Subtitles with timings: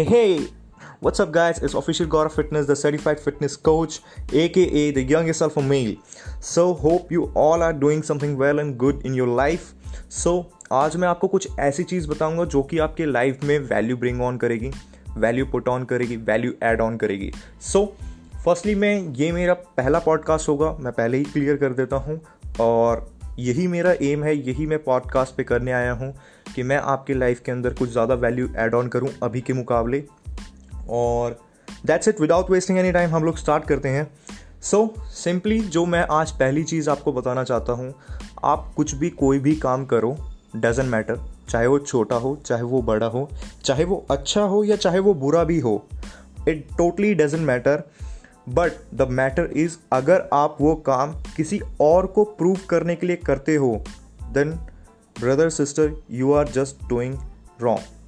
[0.00, 0.48] Hey, hey,
[1.00, 1.58] what's up, guys?
[1.58, 4.00] It's official Gaurav Fitness, the certified fitness coach,
[4.32, 5.96] aka the youngest alpha male.
[6.40, 9.74] So, hope you all are doing something well and good in your life.
[10.08, 10.32] So,
[10.72, 14.38] आज मैं आपको कुछ ऐसी चीज़ बताऊँगा जो कि आपके life में वैल्यू ब्रिंग ऑन
[14.38, 14.70] करेगी
[15.18, 17.30] वैल्यू पुट ऑन करेगी वैल्यू एड ऑन करेगी
[17.72, 17.84] सो
[18.44, 22.20] फर्स्टली मैं ये मेरा पहला पॉडकास्ट होगा मैं पहले ही क्लियर कर देता हूँ
[22.60, 23.08] और
[23.38, 26.14] यही मेरा एम है यही मैं पॉडकास्ट पे करने आया हूँ
[26.54, 30.02] कि मैं आपके लाइफ के अंदर कुछ ज़्यादा वैल्यू एड ऑन करूँ अभी के मुकाबले।
[30.88, 31.38] और
[31.86, 34.10] that's it without wasting any time हम लोग स्टार्ट करते हैं।
[34.62, 37.94] सो so, सिंपली जो मैं आज पहली चीज़ आपको बताना चाहता हूँ
[38.44, 40.16] आप कुछ भी कोई भी काम करो
[40.56, 41.18] डजेंट मैटर
[41.48, 43.28] चाहे वो छोटा हो चाहे वो बड़ा हो
[43.64, 45.74] चाहे वो अच्छा हो या चाहे वो बुरा भी हो
[46.48, 47.82] it totally doesn't matter
[48.48, 53.16] but the matter is अगर आप वो काम किसी और को प्रूव करने के लिए
[53.16, 53.84] करते हो
[54.32, 54.58] then
[55.20, 57.16] brother sister you are just doing
[57.62, 57.98] wrong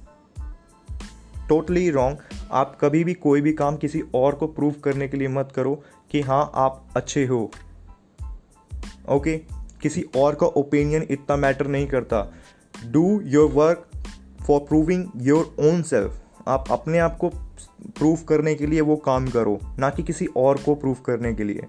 [1.49, 2.17] totally wrong
[2.51, 5.73] आप कभी भी कोई भी काम किसी और को प्रूव करने के लिए मत करो
[6.11, 7.41] कि हाँ आप अच्छे हो।
[9.09, 9.81] Okay okay?
[9.81, 12.21] किसी और का ओपिनियन इतना मैटर नहीं करता।
[12.91, 13.87] Do your work
[14.47, 19.27] for proving your own self आप अपने आप को प्रूव करने के लिए वो काम
[19.27, 21.67] करो, ना कि किसी और को प्रूव करने के लिए।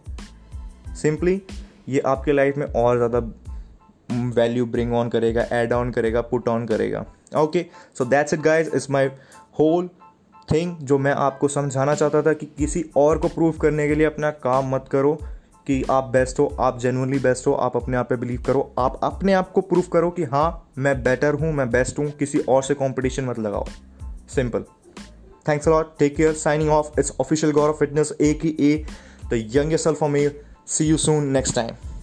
[0.94, 1.40] सिंपली
[1.88, 3.20] ये आपके लाइफ में और ज़्यादा
[4.36, 7.04] वैल्यू ब्रिंग ऑन करेगा एड ऑन करेगा पुट ऑन करेगा
[7.36, 7.64] okay
[7.98, 9.06] so that's it guys is my
[9.58, 9.88] whole
[10.48, 14.06] thing जो मैं आपको समझाना चाहता था कि किसी और को प्रूव करने के लिए
[14.06, 15.18] अपना काम मत करो
[15.66, 19.00] कि आप बेस्ट हो आप जेनुअनली बेस्ट हो आप अपने आप पे बिलीव करो आप
[19.02, 20.46] अपने आप को प्रूव करो कि हाँ
[20.78, 23.66] मैं बेटर हूँ मैं बेस्ट हूँ किसी और से कॉम्पिटिशन मत लगाओ
[24.34, 24.64] simple
[25.46, 25.98] Thanks a lot.
[25.98, 26.34] Take care.
[26.34, 26.98] Signing off.
[26.98, 28.86] It's official God of Fitness, aka
[29.28, 30.28] the youngest self for me.
[30.66, 31.93] See you soon next time.